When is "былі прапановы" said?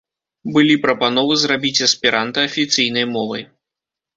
0.53-1.37